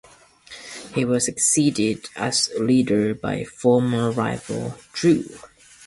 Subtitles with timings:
[0.95, 5.25] He was succeeded as leader by former rival Drew.